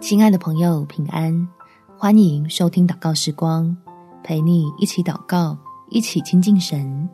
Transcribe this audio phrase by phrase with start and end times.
[0.00, 1.48] 亲爱的朋友，平安！
[1.96, 3.76] 欢迎收听祷告时光，
[4.22, 5.56] 陪你一起祷告，
[5.90, 7.08] 一起亲近神。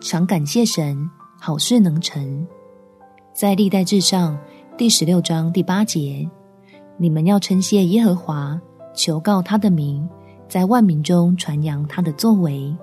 [0.00, 1.08] 常感谢神，
[1.38, 2.46] 好事能成。
[3.34, 4.38] 在历代志上
[4.76, 6.28] 第十六章第八节，
[6.96, 8.60] 你们要称谢耶和华，
[8.94, 10.08] 求告他的名，
[10.48, 12.74] 在万民中传扬他的作为。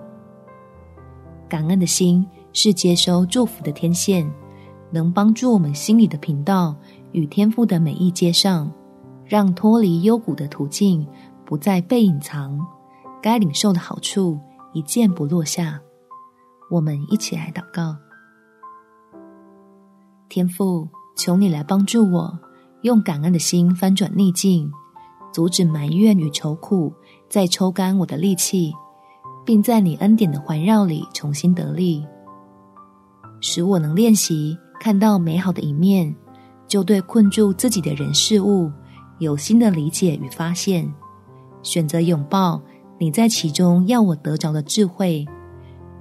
[1.50, 4.32] 感恩的心是接收祝福的天线，
[4.92, 6.76] 能帮助我们心里的频道。
[7.14, 8.70] 与天父的美意接上，
[9.26, 11.08] 让脱离幽谷的途径
[11.46, 12.60] 不再被隐藏，
[13.22, 14.38] 该领受的好处
[14.74, 15.80] 一件不落下。
[16.70, 17.96] 我们一起来祷告：
[20.28, 22.40] 天父，求你来帮助我，
[22.82, 24.72] 用感恩的心翻转逆境，
[25.32, 26.92] 阻止埋怨与愁苦
[27.30, 28.74] 再抽干我的力气，
[29.46, 32.04] 并在你恩典的环绕里重新得力，
[33.40, 36.16] 使我能练习看到美好的一面。
[36.74, 38.68] 就对困住自己的人事物
[39.20, 40.92] 有新的理解与发现，
[41.62, 42.60] 选择拥抱
[42.98, 45.24] 你在其中要我得着的智慧。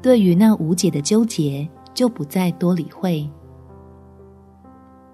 [0.01, 3.31] 对于那无解的纠结，就不再多理会。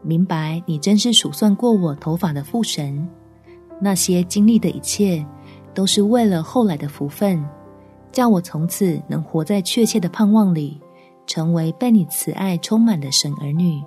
[0.00, 3.08] 明白你真是数算过我头发的父神，
[3.80, 5.26] 那些经历的一切，
[5.74, 7.44] 都是为了后来的福分，
[8.12, 10.80] 叫我从此能活在确切的盼望里，
[11.26, 13.82] 成为被你慈爱充满的神儿女。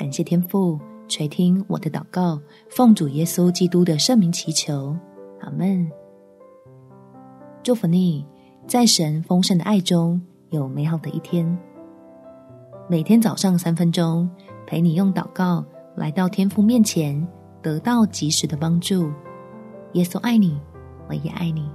[0.00, 4.96] 感谢天父垂听我的祷告，奉主耶稣基督的圣名祈求，
[5.42, 5.86] 阿门。
[7.62, 8.24] 祝福你，
[8.66, 11.46] 在神丰盛的爱中有美好的一天。
[12.88, 14.26] 每天早上三分钟，
[14.66, 15.62] 陪你用祷告
[15.94, 17.28] 来到天父面前，
[17.60, 19.12] 得到及时的帮助。
[19.92, 20.58] 耶稣爱你，
[21.10, 21.68] 我也爱你。